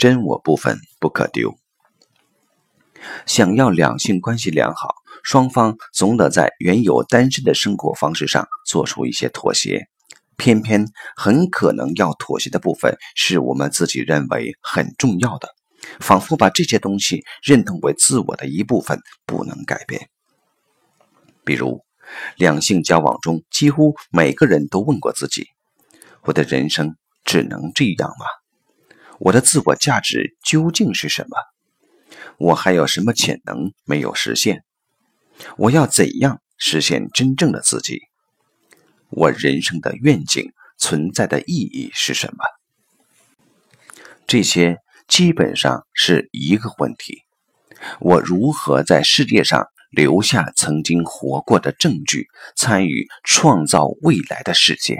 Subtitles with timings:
[0.00, 1.58] 真我部分不可丢。
[3.26, 9.88] 想要两性关系良好，双方总得在原有单身的生活方式上做出一些妥协。
[10.38, 10.86] 偏偏
[11.16, 15.50] 很可能要妥协的部分，是我们自己认为很重要的，
[16.00, 20.08] 仿佛把这些东西认同为自我的一部分，不能改变。
[21.44, 21.84] 比如，
[22.36, 25.48] 两性交往中，几乎每个人都问过自己
[26.24, 28.39] ：“我的人生只能这样吗？
[29.20, 31.36] 我的自我价值究竟是什么？
[32.38, 34.64] 我还有什么潜能没有实现？
[35.58, 38.00] 我要怎样实现真正的自己？”
[39.12, 42.44] 我人生的愿景存在的意义是什么？
[44.26, 47.24] 这些基本上是一个问题：
[47.98, 54.98] 我如何在世界上留下曾经活过的证据，参与创造未来的世界？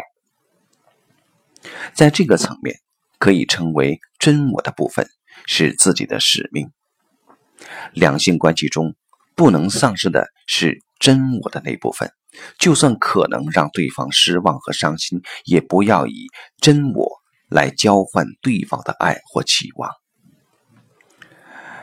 [1.94, 2.80] 在这个层面，
[3.20, 5.06] 可以称为真我的部分
[5.46, 6.72] 是自己的使命。
[7.92, 8.96] 两性关系中
[9.36, 12.10] 不能丧失的是真我的那部分。
[12.58, 16.28] 就算可能让对方失望和伤心，也不要以
[16.60, 17.10] 真我
[17.48, 19.90] 来交换对方的爱或期望。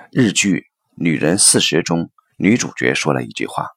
[0.09, 0.59] 日剧
[0.95, 3.67] 《女人四十》中，女主角说了一句话：“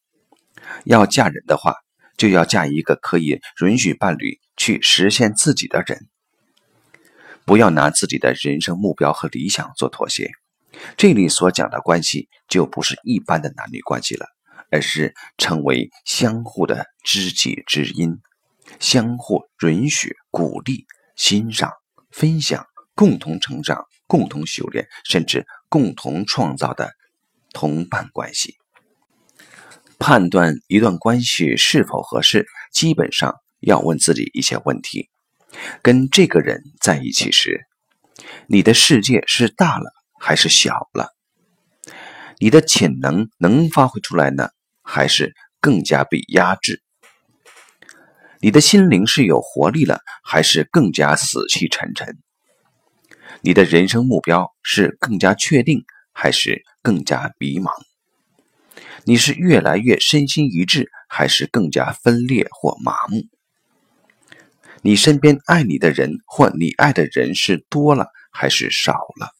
[0.86, 1.74] 要嫁人的话，
[2.16, 6.08] 就要嫁一个可以允许伴侣去实现自己的人，
[7.50, 10.30] 不要拿自己的人生目标和理想做妥协。”
[10.96, 14.26] 这里所讲的关系，就不是一般的男女关系了。
[14.70, 18.20] 而是成为相互的知己知音，
[18.78, 21.72] 相互允许、鼓励、欣赏、
[22.12, 26.92] 分享，共同成长、共同修炼，甚至共同创造的
[27.52, 28.54] 同伴关系。
[29.98, 35.10] 判断一段关系是否合适，基本上要问自己一些问题：
[35.82, 37.66] 跟这个人在一起时，
[38.46, 41.14] 你的世界是大了还是小了？
[42.38, 44.50] 你的潜能能发挥出来呢？
[44.82, 46.82] 还是更加被压制？
[48.40, 52.18] 你的心灵是有活力了，还是更加死气沉沉？
[53.42, 57.70] 你的人生目标是更加确定，还是更加迷茫？
[59.04, 63.22] 你是越来越身心一致，还是更加分裂或麻木？
[64.82, 69.34] 你身边爱你的人或你爱的人是多了还是少了？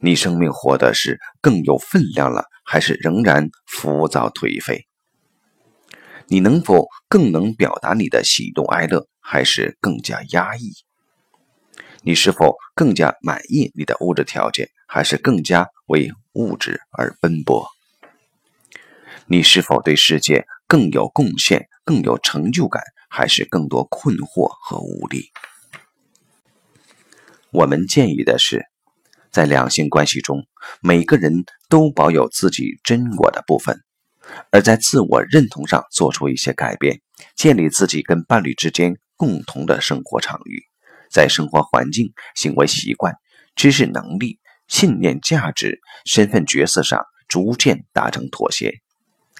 [0.00, 4.86] 你生命活的是更有分量了，还是仍然浮躁颓废？
[6.26, 10.72] 你能否更能表达你的喜怒哀乐，还是更加压抑？
[12.02, 17.68] 你是否更加满意你的物质条件，还是更加为物质而奔波？
[19.26, 22.82] 你是否对世界更有贡献、更有成就感，
[23.14, 25.30] 还是更多困惑和无力？
[27.50, 28.64] 我们建议的是。
[29.30, 30.46] 在两性关系中，
[30.82, 33.80] 每个人都保有自己真我的部分，
[34.50, 37.00] 而在自我认同上做出一些改变，
[37.34, 40.62] 建立自己跟伴侣之间共同的生活场域，
[41.10, 43.14] 在生活环境、行为习惯、
[43.56, 48.80] 知识能力、信念、价值、身份角色上逐渐达成妥协。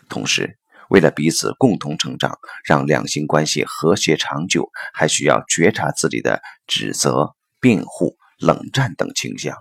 [0.09, 0.59] 同时，
[0.93, 9.57] 为了彼此共同成长，让两性关系和谐长久，还需要觉察自己的指责、辩护、冷战等倾向。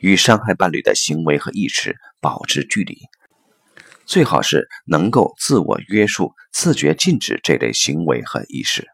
[0.00, 2.98] 与伤害伴侣的行为和意识保持距离，
[4.04, 8.88] 最好是能够自我约束、自觉禁止这类行为和意识。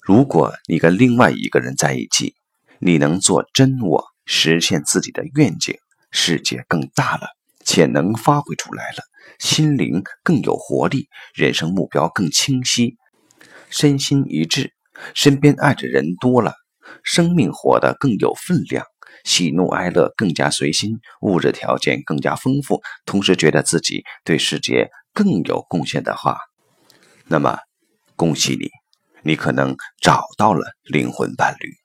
[0.00, 2.36] 如果你跟另外一个人在一起，
[2.78, 5.76] 你能做真我，实现自己的愿景，
[6.12, 7.26] 世界更大了，
[7.64, 9.02] 潜能发挥出来了，
[9.38, 12.96] 心灵更有活力，人生目标更清晰，
[13.68, 14.72] 身心一致，
[15.14, 16.54] 身边爱的人多了，
[17.02, 18.84] 生命活得更有分量。
[19.22, 26.38] 喜怒哀乐更加随心，物质条件更加丰富，同时觉得自己对世界更有贡献的话，
[27.26, 27.58] 那么，
[28.16, 28.70] 恭喜你，
[29.22, 31.79] 你可能找到了灵魂伴侣。